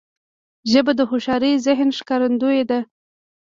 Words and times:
ژبه 0.71 0.91
د 0.95 1.01
هوښیار 1.09 1.43
ذهن 1.65 1.89
ښکارندوی 1.97 2.61
ده 2.69 2.79